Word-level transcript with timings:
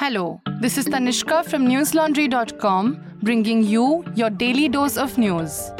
Hello, 0.00 0.40
this 0.62 0.78
is 0.78 0.86
Tanishka 0.86 1.44
from 1.44 1.66
newslaundry.com 1.66 3.18
bringing 3.22 3.62
you 3.62 4.02
your 4.14 4.30
daily 4.30 4.66
dose 4.66 4.96
of 4.96 5.18
news. 5.18 5.72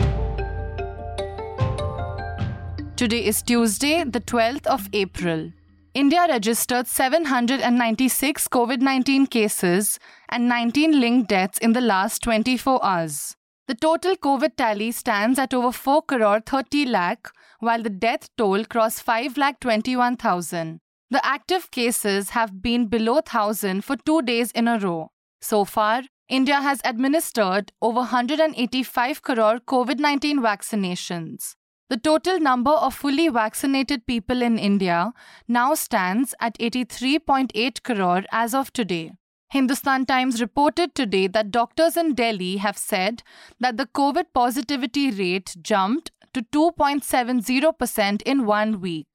Today 2.97 3.25
is 3.25 3.41
Tuesday, 3.41 4.05
the 4.05 4.21
12th 4.21 4.67
of 4.67 4.91
April. 4.93 5.51
India 5.95 6.27
registered 6.29 6.87
796 6.87 8.47
COVID 8.49 8.83
19 8.83 9.27
cases 9.27 9.99
and 10.29 10.47
19 10.47 11.01
linked 11.01 11.31
deaths 11.31 11.57
in 11.57 11.73
the 11.73 11.81
last 11.81 12.23
24 12.23 12.85
hours. 12.85 13.39
The 13.69 13.75
total 13.75 14.17
COVID 14.17 14.55
tally 14.55 14.93
stands 14.93 15.39
at 15.39 15.55
over 15.55 15.73
4 15.73 16.03
crore 16.03 16.41
30 16.41 16.85
lakh, 16.85 17.31
while 17.61 17.83
the 17.83 17.89
death 17.89 18.29
toll 18.37 18.67
crossed 18.67 19.01
5 19.01 19.39
lakh 19.39 19.61
21,000. 19.61 20.81
The 21.13 21.25
active 21.27 21.73
cases 21.73 22.31
have 22.31 22.63
been 22.63 22.87
below 22.87 23.15
1,000 23.15 23.85
for 23.85 23.97
two 23.97 24.23
days 24.23 24.53
in 24.53 24.69
a 24.69 24.79
row. 24.79 25.11
So 25.41 25.65
far, 25.65 26.03
India 26.29 26.61
has 26.61 26.81
administered 26.85 27.73
over 27.83 28.01
185 28.01 29.23
crore 29.23 29.59
COVID 29.59 29.99
19 29.99 30.39
vaccinations. 30.41 31.57
The 31.89 31.97
total 31.97 32.39
number 32.39 32.71
of 32.71 32.95
fully 32.95 33.29
vaccinated 33.29 34.07
people 34.07 34.41
in 34.41 34.57
India 34.57 35.13
now 35.49 35.75
stands 35.75 36.33
at 36.39 36.57
83.8 36.59 37.83
crore 37.83 38.23
as 38.31 38.55
of 38.55 38.73
today. 38.73 39.11
Hindustan 39.51 40.07
Times 40.07 40.41
reported 40.41 40.95
today 40.95 41.27
that 41.27 41.51
doctors 41.51 41.97
in 41.97 42.15
Delhi 42.15 42.59
have 42.59 42.79
said 42.79 43.25
that 43.59 43.77
the 43.77 43.87
COVID 43.87 44.27
positivity 44.33 45.11
rate 45.11 45.57
jumped 45.61 46.13
to 46.35 46.43
2.70% 46.43 48.23
in 48.23 48.47
one 48.47 48.81
week. 48.81 49.09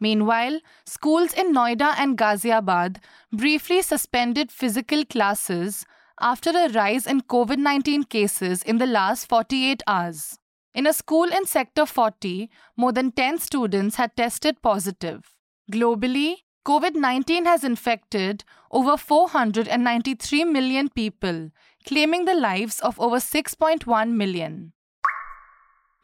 Meanwhile, 0.00 0.60
schools 0.86 1.32
in 1.32 1.52
Noida 1.52 1.94
and 1.98 2.16
Ghaziabad 2.16 2.98
briefly 3.32 3.82
suspended 3.82 4.52
physical 4.52 5.04
classes 5.04 5.84
after 6.20 6.50
a 6.50 6.68
rise 6.68 7.06
in 7.06 7.22
COVID 7.22 7.58
19 7.58 8.04
cases 8.04 8.62
in 8.62 8.78
the 8.78 8.86
last 8.86 9.28
48 9.28 9.82
hours. 9.86 10.38
In 10.74 10.86
a 10.86 10.92
school 10.92 11.24
in 11.24 11.46
Sector 11.46 11.86
40, 11.86 12.50
more 12.76 12.92
than 12.92 13.10
10 13.10 13.38
students 13.38 13.96
had 13.96 14.16
tested 14.16 14.62
positive. 14.62 15.34
Globally, 15.72 16.36
COVID 16.64 16.94
19 16.94 17.46
has 17.46 17.64
infected 17.64 18.44
over 18.70 18.96
493 18.96 20.44
million 20.44 20.88
people, 20.88 21.50
claiming 21.86 22.24
the 22.26 22.34
lives 22.34 22.80
of 22.80 23.00
over 23.00 23.16
6.1 23.16 24.12
million. 24.12 24.72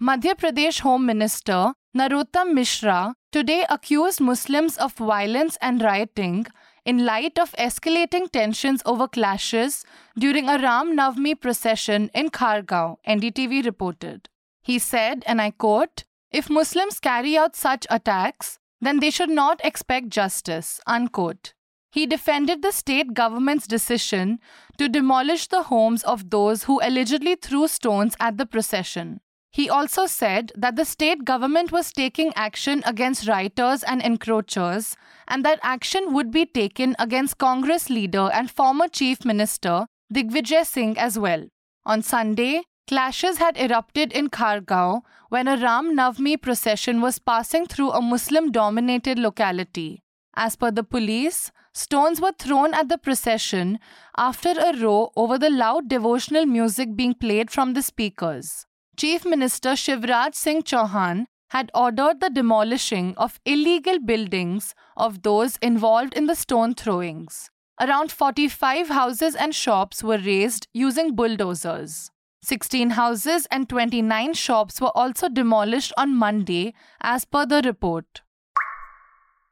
Madhya 0.00 0.34
Pradesh 0.34 0.80
Home 0.80 1.06
Minister 1.06 1.74
Narottam 1.96 2.54
Mishra 2.54 3.14
today 3.34 3.66
accused 3.68 4.20
Muslims 4.20 4.76
of 4.76 4.92
violence 4.92 5.58
and 5.60 5.82
rioting 5.82 6.46
in 6.84 7.04
light 7.04 7.36
of 7.36 7.50
escalating 7.58 8.30
tensions 8.30 8.80
over 8.86 9.08
clashes 9.08 9.84
during 10.16 10.48
a 10.48 10.56
Ram 10.56 10.96
Navami 10.96 11.40
procession 11.40 12.12
in 12.14 12.30
Khargone, 12.30 12.96
NDTV 13.08 13.64
reported. 13.64 14.28
He 14.62 14.78
said, 14.78 15.24
and 15.26 15.42
I 15.42 15.50
quote, 15.50 16.04
If 16.30 16.48
Muslims 16.48 17.00
carry 17.00 17.36
out 17.36 17.56
such 17.56 17.88
attacks, 17.90 18.60
then 18.80 19.00
they 19.00 19.10
should 19.10 19.30
not 19.30 19.60
expect 19.64 20.10
justice, 20.10 20.80
unquote. 20.86 21.54
He 21.90 22.06
defended 22.06 22.62
the 22.62 22.70
state 22.70 23.14
government's 23.14 23.66
decision 23.66 24.38
to 24.78 24.88
demolish 24.88 25.48
the 25.48 25.64
homes 25.64 26.04
of 26.04 26.30
those 26.30 26.64
who 26.64 26.80
allegedly 26.84 27.34
threw 27.34 27.66
stones 27.66 28.14
at 28.20 28.38
the 28.38 28.46
procession. 28.46 29.20
He 29.54 29.70
also 29.70 30.06
said 30.06 30.50
that 30.56 30.74
the 30.74 30.84
state 30.84 31.24
government 31.24 31.70
was 31.70 31.92
taking 31.92 32.32
action 32.34 32.82
against 32.84 33.28
rioters 33.28 33.84
and 33.84 34.02
encroachers, 34.02 34.96
and 35.28 35.44
that 35.44 35.60
action 35.62 36.12
would 36.12 36.32
be 36.32 36.44
taken 36.44 36.96
against 36.98 37.38
Congress 37.38 37.88
leader 37.88 38.28
and 38.32 38.50
former 38.50 38.88
Chief 38.88 39.24
Minister 39.24 39.86
Digvijay 40.12 40.66
Singh 40.66 40.98
as 40.98 41.20
well. 41.20 41.46
On 41.86 42.02
Sunday, 42.02 42.62
clashes 42.88 43.38
had 43.38 43.56
erupted 43.56 44.12
in 44.12 44.28
Khargone 44.28 45.02
when 45.28 45.46
a 45.46 45.56
Ram 45.56 45.96
Navami 45.96 46.36
procession 46.42 47.00
was 47.00 47.20
passing 47.20 47.66
through 47.66 47.92
a 47.92 48.02
Muslim 48.02 48.50
dominated 48.50 49.20
locality. 49.20 50.02
As 50.34 50.56
per 50.56 50.72
the 50.72 50.82
police, 50.82 51.52
stones 51.72 52.20
were 52.20 52.34
thrown 52.36 52.74
at 52.74 52.88
the 52.88 52.98
procession 52.98 53.78
after 54.16 54.50
a 54.50 54.76
row 54.76 55.12
over 55.14 55.38
the 55.38 55.48
loud 55.48 55.88
devotional 55.88 56.44
music 56.44 56.96
being 56.96 57.14
played 57.14 57.52
from 57.52 57.74
the 57.74 57.82
speakers. 57.82 58.66
Chief 58.96 59.24
Minister 59.24 59.70
Shivraj 59.70 60.36
Singh 60.36 60.62
Chauhan 60.62 61.26
had 61.50 61.70
ordered 61.74 62.20
the 62.20 62.30
demolishing 62.30 63.14
of 63.16 63.40
illegal 63.44 63.98
buildings 63.98 64.72
of 64.96 65.22
those 65.22 65.56
involved 65.56 66.14
in 66.14 66.26
the 66.26 66.36
stone 66.36 66.74
throwings. 66.74 67.50
Around 67.80 68.12
45 68.12 68.88
houses 68.90 69.34
and 69.34 69.52
shops 69.52 70.04
were 70.04 70.18
razed 70.18 70.68
using 70.72 71.16
bulldozers. 71.16 72.12
16 72.42 72.90
houses 72.90 73.46
and 73.50 73.68
29 73.68 74.32
shops 74.34 74.80
were 74.80 74.96
also 74.96 75.28
demolished 75.28 75.92
on 75.96 76.14
Monday, 76.14 76.72
as 77.00 77.24
per 77.24 77.44
the 77.44 77.62
report. 77.64 78.22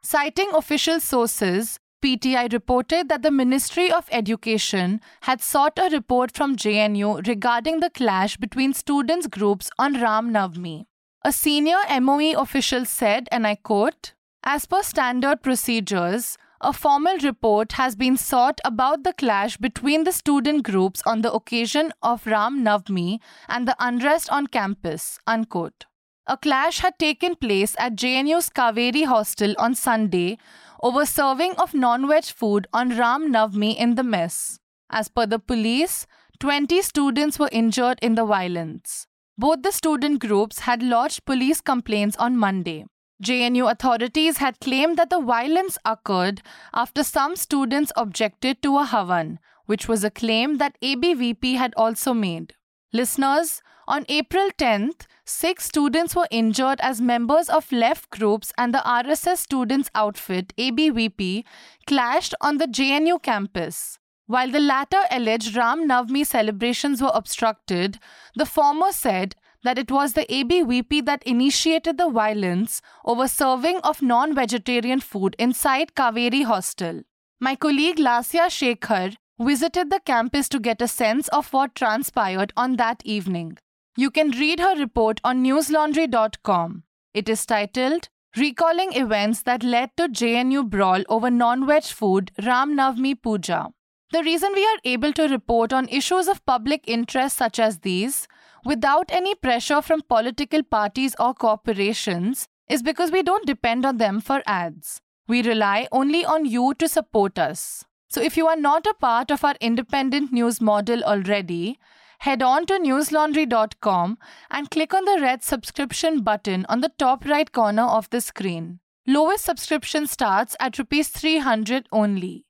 Citing 0.03 0.51
official 0.55 1.01
sources, 1.01 1.81
PTI 2.03 2.53
reported 2.53 3.09
that 3.09 3.23
the 3.23 3.31
Ministry 3.31 3.91
of 3.93 4.09
Education 4.11 5.01
had 5.21 5.41
sought 5.41 5.79
a 5.79 5.89
report 5.91 6.33
from 6.35 6.57
JNU 6.57 7.27
regarding 7.29 7.79
the 7.79 7.91
clash 7.91 8.37
between 8.37 8.75
students' 8.75 9.29
groups 9.29 9.71
on 9.79 10.01
Ram 10.01 10.33
Navami. 10.33 10.87
A 11.25 11.31
senior 11.31 11.79
MOE 12.01 12.33
official 12.37 12.85
said, 12.85 13.29
and 13.31 13.47
I 13.47 13.55
quote, 13.55 14.15
As 14.43 14.67
per 14.67 14.83
standard 14.83 15.43
procedures, 15.43 16.37
a 16.61 16.73
formal 16.73 17.19
report 17.19 17.73
has 17.73 17.95
been 17.95 18.17
sought 18.17 18.61
about 18.65 19.05
the 19.05 19.13
clash 19.13 19.57
between 19.57 20.03
the 20.03 20.13
student 20.13 20.65
groups 20.65 21.03
on 21.07 21.23
the 21.23 21.33
occasion 21.33 21.93
of 22.03 22.27
Ram 22.27 22.65
Navami 22.65 23.21
and 23.49 23.69
the 23.69 23.77
unrest 23.79 24.29
on 24.31 24.49
campus. 24.49 25.21
Unquote. 25.27 25.87
A 26.29 26.37
clash 26.37 26.79
had 26.79 26.99
taken 27.01 27.35
place 27.35 27.75
at 27.79 27.97
JNU's 27.97 28.49
Kaveri 28.49 29.05
hostel 29.07 29.55
on 29.59 29.75
Sunday 29.75 30.39
over 30.81 31.05
serving 31.05 31.53
of 31.57 31.75
non-veg 31.75 32.25
food 32.27 32.69
on 32.73 32.97
Ram 32.97 33.33
Navami 33.33 33.77
in 33.77 33.97
the 33.97 34.05
mess. 34.05 34.61
As 34.89 35.09
per 35.09 35.27
the 35.27 35.41
police, 35.41 36.07
20 36.39 36.81
students 36.83 37.41
were 37.41 37.49
injured 37.51 37.99
in 38.03 38.15
the 38.15 38.25
violence. 38.25 39.09
Both 39.37 39.63
the 39.63 39.73
student 39.73 40.21
groups 40.21 40.61
had 40.61 40.81
lodged 40.83 41.25
police 41.25 41.61
complaints 41.61 42.17
on 42.19 42.37
Monday. 42.37 42.85
JNU 43.23 43.71
authorities 43.71 44.37
had 44.39 44.61
claimed 44.61 44.97
that 44.99 45.11
the 45.11 45.21
violence 45.21 45.77
occurred 45.85 46.43
after 46.73 47.03
some 47.03 47.35
students 47.35 47.93
objected 47.97 48.63
to 48.63 48.79
a 48.79 48.85
Havan, 48.85 49.39
which 49.67 49.89
was 49.89 50.05
a 50.05 50.11
claim 50.11 50.59
that 50.59 50.77
ABVP 50.83 51.57
had 51.57 51.75
also 51.77 52.15
made. 52.15 52.55
Listeners, 52.93 53.63
on 53.93 54.07
April 54.09 54.49
10th, 54.57 55.03
six 55.27 55.67
students 55.67 56.17
were 56.17 56.27
injured 56.31 56.81
as 56.81 56.99
members 56.99 57.51
of 57.51 57.71
left 57.71 58.09
groups 58.09 58.51
and 58.57 58.73
the 58.73 58.79
RSS 58.79 59.37
students' 59.37 59.91
outfit, 59.95 60.55
ABVP, 60.57 61.45
clashed 61.87 62.35
on 62.41 62.57
the 62.57 62.65
JNU 62.65 63.23
campus. 63.23 63.99
While 64.27 64.51
the 64.51 64.61
latter 64.61 65.03
alleged 65.11 65.55
Ram 65.55 65.87
Navami 65.87 66.25
celebrations 66.25 67.03
were 67.03 67.11
obstructed, 67.13 67.99
the 68.35 68.47
former 68.47 68.93
said 68.93 69.35
that 69.63 69.77
it 69.77 69.91
was 69.91 70.15
the 70.15 70.25
ABVP 70.25 71.05
that 71.05 71.23
initiated 71.25 71.99
the 71.99 72.09
violence 72.09 72.81
over 73.05 73.29
serving 73.29 73.77
of 73.81 74.01
non 74.01 74.35
vegetarian 74.35 75.01
food 75.01 75.37
inside 75.39 75.95
Kaveri 75.95 76.47
hostel. 76.47 77.03
My 77.41 77.57
colleague 77.57 77.99
Lasya 77.99 78.47
Shekhar 78.59 79.17
visited 79.39 79.91
the 79.91 80.01
campus 80.01 80.49
to 80.49 80.59
get 80.59 80.81
a 80.81 80.89
sense 80.89 81.29
of 81.29 81.53
what 81.53 81.75
transpired 81.75 82.55
on 82.57 82.77
that 82.77 83.03
evening. 83.05 83.59
You 83.95 84.11
can 84.11 84.31
read 84.31 84.59
her 84.59 84.75
report 84.75 85.21
on 85.23 85.45
newslaundry.com. 85.45 86.85
It 87.13 87.29
is 87.29 87.45
titled 87.45 88.09
Recalling 88.39 88.95
Events 88.95 89.43
That 89.43 89.63
Led 89.63 89.91
to 89.99 90.09
JNU 90.09 90.71
Brawl 90.71 91.03
Over 91.11 91.31
Non-Veg 91.31 91.85
Food 91.85 92.33
Ram 92.43 92.75
Navami 92.75 93.21
Puja. 93.21 93.69
The 94.13 94.23
reason 94.23 94.53
we 94.55 94.65
are 94.65 94.79
able 94.87 95.13
to 95.13 95.29
report 95.29 95.75
on 95.75 95.91
issues 95.91 96.27
of 96.27 96.45
public 96.47 96.85
interest 96.87 97.37
such 97.37 97.59
as 97.59 97.81
these 97.81 98.29
without 98.65 99.11
any 99.13 99.35
pressure 99.35 99.83
from 99.83 100.01
political 100.01 100.63
parties 100.63 101.15
or 101.19 101.35
corporations 101.35 102.49
is 102.71 102.83
because 102.83 103.11
we 103.11 103.23
don't 103.23 103.47
depend 103.47 103.85
on 103.85 103.99
them 103.99 104.23
for 104.23 104.43
ads. 104.47 105.03
We 105.29 105.43
rely 105.43 105.87
only 105.93 106.25
on 106.25 106.47
you 106.47 106.73
to 106.79 106.89
support 106.89 107.39
us. 107.39 107.85
So 108.09 108.23
if 108.23 108.39
you 108.39 108.47
are 108.47 108.57
not 108.57 108.87
a 108.87 108.95
part 108.95 109.31
of 109.31 109.45
our 109.45 109.57
independent 109.61 110.33
news 110.33 110.63
model 110.63 111.05
already, 111.05 111.79
head 112.23 112.41
on 112.41 112.65
to 112.65 112.75
newslaundry.com 112.79 114.17
and 114.49 114.71
click 114.71 114.95
on 114.95 115.05
the 115.05 115.19
red 115.21 115.43
subscription 115.43 116.21
button 116.23 116.65
on 116.69 116.81
the 116.81 116.93
top 116.97 117.25
right 117.25 117.51
corner 117.51 117.83
of 117.83 118.09
the 118.11 118.21
screen. 118.21 118.79
Lowest 119.09 119.45
subscription 119.45 120.07
starts 120.07 120.55
at 120.61 120.79
rupees 120.79 121.09
300 121.09 121.89
only. 121.91 122.45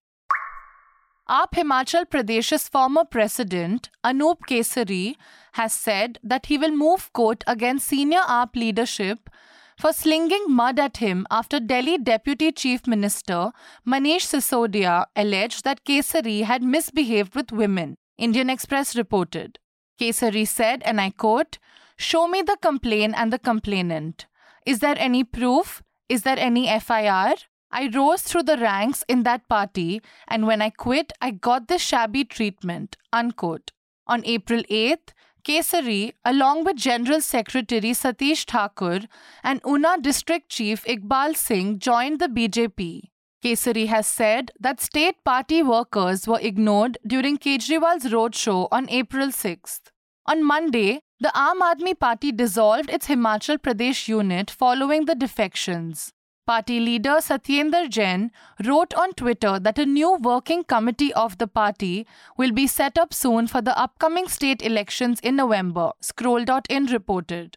AAP 1.26 1.52
Himachal 1.60 2.04
Pradesh's 2.04 2.68
former 2.68 3.06
president, 3.06 3.88
Anup 4.04 4.40
Kesari, 4.46 5.14
has 5.52 5.72
said 5.72 6.18
that 6.22 6.46
he 6.46 6.58
will 6.58 6.76
move 6.76 7.10
court 7.14 7.42
against 7.46 7.88
senior 7.88 8.20
AAP 8.20 8.56
leadership 8.56 9.30
for 9.78 9.94
slinging 9.94 10.44
mud 10.50 10.78
at 10.78 10.98
him 10.98 11.26
after 11.30 11.58
Delhi 11.58 11.96
Deputy 11.96 12.52
Chief 12.52 12.86
Minister 12.86 13.52
Manish 13.88 14.28
Sisodia 14.34 15.06
alleged 15.16 15.64
that 15.64 15.82
Kesari 15.86 16.42
had 16.42 16.62
misbehaved 16.62 17.34
with 17.34 17.50
women, 17.52 17.96
Indian 18.18 18.50
Express 18.50 18.94
reported. 18.94 19.58
Kesari 20.00 20.46
said, 20.46 20.82
and 20.84 21.00
I 21.00 21.10
quote, 21.10 21.58
Show 21.96 22.26
me 22.26 22.42
the 22.42 22.56
complaint 22.60 23.14
and 23.16 23.32
the 23.32 23.38
complainant. 23.38 24.26
Is 24.66 24.80
there 24.80 24.96
any 24.98 25.24
proof? 25.24 25.82
Is 26.08 26.22
there 26.22 26.38
any 26.38 26.66
FIR? 26.80 27.34
I 27.70 27.90
rose 27.94 28.22
through 28.22 28.42
the 28.42 28.58
ranks 28.58 29.02
in 29.08 29.22
that 29.22 29.48
party, 29.48 30.02
and 30.28 30.46
when 30.46 30.60
I 30.60 30.70
quit, 30.70 31.12
I 31.20 31.30
got 31.30 31.68
this 31.68 31.80
shabby 31.80 32.24
treatment. 32.24 32.96
Unquote. 33.12 33.72
On 34.06 34.22
April 34.26 34.62
8th, 34.64 35.12
Kesari, 35.44 36.12
along 36.24 36.64
with 36.64 36.76
General 36.76 37.20
Secretary 37.20 37.92
Satish 37.92 38.44
Thakur 38.44 39.00
and 39.42 39.60
Una 39.66 39.96
District 40.00 40.48
Chief 40.48 40.84
Iqbal 40.84 41.34
Singh, 41.34 41.78
joined 41.78 42.20
the 42.20 42.28
BJP. 42.28 43.11
Kesari 43.42 43.88
has 43.88 44.06
said 44.06 44.52
that 44.60 44.80
state 44.80 45.16
party 45.24 45.62
workers 45.64 46.28
were 46.28 46.38
ignored 46.40 46.96
during 47.04 47.38
Kejriwal's 47.38 48.04
roadshow 48.04 48.68
on 48.70 48.88
April 48.88 49.28
6th. 49.28 49.80
On 50.26 50.44
Monday, 50.44 51.00
the 51.18 51.32
Aam 51.34 51.60
Aadmi 51.60 51.98
Party 51.98 52.30
dissolved 52.30 52.88
its 52.88 53.08
Himachal 53.08 53.58
Pradesh 53.58 54.06
unit 54.06 54.48
following 54.48 55.06
the 55.06 55.16
defections. 55.16 56.12
Party 56.46 56.78
leader 56.78 57.16
Satyendar 57.20 57.88
Jain 57.88 58.30
wrote 58.64 58.94
on 58.94 59.12
Twitter 59.12 59.58
that 59.58 59.78
a 59.78 59.86
new 59.86 60.14
working 60.20 60.62
committee 60.62 61.12
of 61.14 61.38
the 61.38 61.48
party 61.48 62.06
will 62.36 62.52
be 62.52 62.66
set 62.68 62.96
up 62.96 63.12
soon 63.12 63.48
for 63.48 63.60
the 63.60 63.76
upcoming 63.76 64.28
state 64.28 64.62
elections 64.62 65.18
in 65.20 65.36
November, 65.36 65.90
Scroll.in 66.00 66.86
reported. 66.86 67.56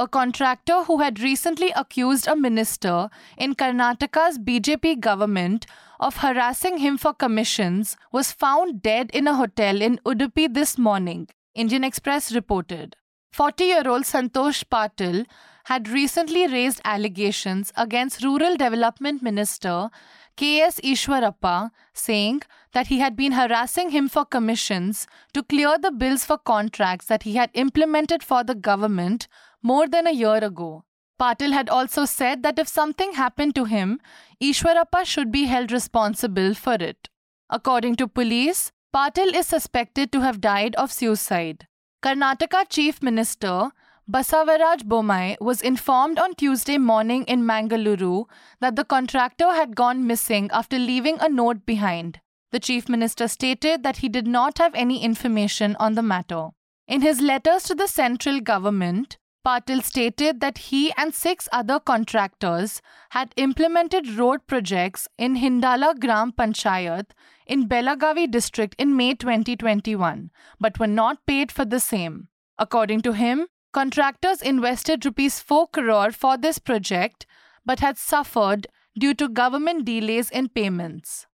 A 0.00 0.08
contractor 0.08 0.84
who 0.84 1.00
had 1.00 1.20
recently 1.20 1.72
accused 1.72 2.26
a 2.26 2.34
minister 2.34 3.10
in 3.36 3.54
Karnataka's 3.54 4.38
BJP 4.38 4.98
government 4.98 5.66
of 5.98 6.16
harassing 6.16 6.78
him 6.78 6.96
for 6.96 7.12
commissions 7.12 7.98
was 8.10 8.32
found 8.32 8.80
dead 8.80 9.10
in 9.12 9.28
a 9.28 9.34
hotel 9.34 9.82
in 9.82 10.00
Udupi 10.06 10.54
this 10.54 10.78
morning, 10.78 11.28
Indian 11.54 11.84
Express 11.84 12.32
reported. 12.34 12.96
40 13.34 13.64
year 13.64 13.86
old 13.86 14.04
Santosh 14.04 14.64
Patil 14.64 15.26
had 15.64 15.88
recently 15.88 16.46
raised 16.46 16.80
allegations 16.84 17.72
against 17.76 18.22
Rural 18.22 18.56
Development 18.56 19.22
Minister 19.22 19.90
K.S. 20.36 20.80
Ishwarappa, 20.80 21.70
saying 21.92 22.42
that 22.72 22.86
he 22.86 22.98
had 23.00 23.14
been 23.14 23.32
harassing 23.32 23.90
him 23.90 24.08
for 24.08 24.24
commissions 24.24 25.06
to 25.34 25.42
clear 25.42 25.76
the 25.76 25.90
bills 25.90 26.24
for 26.24 26.38
contracts 26.38 27.06
that 27.06 27.24
he 27.24 27.34
had 27.34 27.50
implemented 27.52 28.22
for 28.22 28.42
the 28.42 28.54
government 28.54 29.28
more 29.62 29.86
than 29.86 30.06
a 30.06 30.12
year 30.12 30.36
ago. 30.36 30.84
Patil 31.20 31.52
had 31.52 31.68
also 31.68 32.06
said 32.06 32.42
that 32.42 32.58
if 32.58 32.66
something 32.66 33.12
happened 33.12 33.54
to 33.54 33.66
him, 33.66 34.00
Ishwarappa 34.42 35.04
should 35.04 35.30
be 35.30 35.44
held 35.44 35.70
responsible 35.70 36.54
for 36.54 36.74
it. 36.74 37.10
According 37.50 37.96
to 37.96 38.08
police, 38.08 38.72
Patil 38.94 39.34
is 39.34 39.46
suspected 39.46 40.10
to 40.12 40.20
have 40.20 40.40
died 40.40 40.74
of 40.76 40.90
suicide. 40.90 41.66
Karnataka 42.02 42.66
Chief 42.70 43.02
Minister 43.02 43.72
Basavaraj 44.10 44.82
Bommai 44.88 45.36
was 45.40 45.62
informed 45.62 46.18
on 46.18 46.34
Tuesday 46.34 46.78
morning 46.78 47.22
in 47.28 47.44
Mangaluru 47.44 48.24
that 48.58 48.74
the 48.74 48.84
contractor 48.84 49.52
had 49.52 49.76
gone 49.76 50.04
missing 50.04 50.50
after 50.52 50.80
leaving 50.80 51.20
a 51.20 51.28
note 51.28 51.64
behind. 51.64 52.18
The 52.50 52.58
Chief 52.58 52.88
Minister 52.88 53.28
stated 53.28 53.84
that 53.84 53.98
he 53.98 54.08
did 54.08 54.26
not 54.26 54.58
have 54.58 54.74
any 54.74 55.04
information 55.04 55.76
on 55.78 55.94
the 55.94 56.02
matter. 56.02 56.48
In 56.88 57.02
his 57.02 57.20
letters 57.20 57.62
to 57.64 57.76
the 57.76 57.86
central 57.86 58.40
government, 58.40 59.16
Patil 59.46 59.80
stated 59.80 60.40
that 60.40 60.58
he 60.58 60.92
and 60.96 61.14
six 61.14 61.48
other 61.52 61.78
contractors 61.78 62.82
had 63.10 63.32
implemented 63.36 64.18
road 64.18 64.44
projects 64.48 65.06
in 65.18 65.36
Hindalga 65.36 66.00
Gram 66.00 66.32
Panchayat 66.32 67.10
in 67.46 67.68
Belagavi 67.68 68.28
district 68.28 68.74
in 68.76 68.96
May 68.96 69.14
2021, 69.14 70.32
but 70.58 70.80
were 70.80 70.88
not 70.88 71.24
paid 71.26 71.52
for 71.52 71.64
the 71.64 71.78
same. 71.78 72.26
According 72.58 73.02
to 73.02 73.12
him, 73.12 73.46
contractors 73.72 74.42
invested 74.42 75.04
rupees 75.04 75.40
4 75.40 75.68
crore 75.68 76.10
for 76.10 76.36
this 76.36 76.58
project 76.58 77.26
but 77.64 77.80
had 77.80 77.96
suffered 77.98 78.66
due 78.98 79.14
to 79.14 79.28
government 79.28 79.84
delays 79.84 80.30
in 80.30 80.48
payments. 80.48 81.26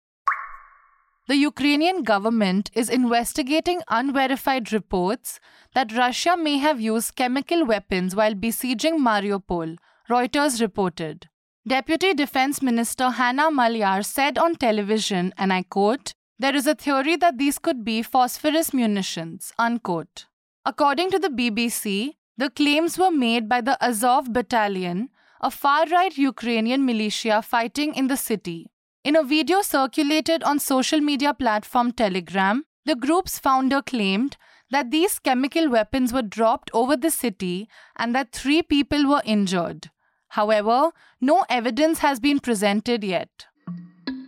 The 1.27 1.37
Ukrainian 1.37 2.03
government 2.03 2.69
is 2.75 2.89
investigating 2.89 3.81
unverified 3.87 4.71
reports 4.71 5.39
that 5.73 5.95
Russia 5.95 6.37
may 6.37 6.57
have 6.57 6.79
used 6.79 7.15
chemical 7.15 7.65
weapons 7.65 8.15
while 8.15 8.35
besieging 8.35 8.99
Mariupol, 8.99 9.77
Reuters 10.07 10.61
reported. 10.61 11.27
Deputy 11.67 12.13
Defense 12.13 12.61
Minister 12.61 13.09
Hanna 13.09 13.49
Maliar 13.49 14.05
said 14.05 14.37
on 14.37 14.53
television, 14.53 15.33
and 15.35 15.51
I 15.51 15.63
quote, 15.63 16.13
There 16.37 16.55
is 16.55 16.67
a 16.67 16.75
theory 16.75 17.15
that 17.15 17.39
these 17.39 17.57
could 17.57 17.83
be 17.83 18.03
phosphorus 18.03 18.71
munitions, 18.71 19.51
unquote. 19.57 20.27
According 20.63 21.09
to 21.09 21.17
the 21.17 21.29
BBC, 21.29 22.17
the 22.37 22.49
claims 22.49 22.97
were 22.97 23.11
made 23.11 23.47
by 23.47 23.61
the 23.61 23.77
Azov 23.83 24.31
Battalion, 24.33 25.09
a 25.41 25.49
far 25.49 25.85
right 25.87 26.17
Ukrainian 26.17 26.85
militia 26.85 27.41
fighting 27.41 27.95
in 27.95 28.07
the 28.07 28.17
city. 28.17 28.71
In 29.03 29.15
a 29.15 29.23
video 29.23 29.61
circulated 29.61 30.43
on 30.43 30.59
social 30.59 30.99
media 30.99 31.33
platform 31.33 31.91
Telegram, 31.91 32.65
the 32.85 32.95
group's 32.95 33.39
founder 33.39 33.81
claimed 33.81 34.35
that 34.71 34.91
these 34.91 35.19
chemical 35.19 35.69
weapons 35.69 36.11
were 36.11 36.21
dropped 36.21 36.71
over 36.73 36.97
the 36.97 37.11
city 37.11 37.69
and 37.95 38.13
that 38.15 38.31
three 38.31 38.61
people 38.61 39.07
were 39.07 39.21
injured. 39.23 39.89
However, 40.29 40.91
no 41.21 41.45
evidence 41.49 41.99
has 41.99 42.19
been 42.19 42.39
presented 42.39 43.03
yet. 43.03 43.45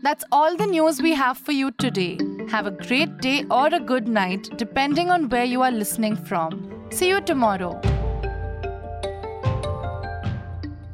That's 0.04 0.24
all 0.32 0.56
the 0.56 0.68
news 0.68 1.02
we 1.02 1.14
have 1.16 1.38
for 1.38 1.52
you 1.52 1.72
today. 1.72 2.18
Have 2.50 2.68
a 2.68 2.72
great 2.72 3.18
day 3.18 3.46
or 3.52 3.68
a 3.68 3.80
good 3.80 4.08
night, 4.08 4.50
depending 4.56 5.10
on 5.10 5.28
where 5.28 5.44
you 5.44 5.64
are 5.64 5.72
listening 5.72 6.16
from. 6.16 6.86
See 6.90 7.10
you 7.10 7.20
tomorrow. 7.20 7.82